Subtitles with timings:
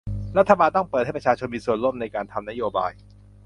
[0.37, 2.91] รัฐบาลต้องเปิดให้ประชาชนมีส่วนร่วมในการทำนโยบาย